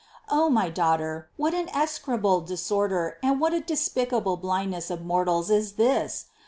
O 0.29 0.49
my 0.49 0.71
daughter, 0.71 1.29
what 1.37 1.53
an 1.53 1.69
execrable 1.69 2.41
disorder 2.41 3.19
and 3.21 3.39
what 3.39 3.53
a 3.53 3.59
despicable 3.59 4.35
blind 4.35 4.71
ness 4.71 4.89
of 4.89 5.05
mortals 5.05 5.51
is 5.51 5.73
this? 5.73 6.25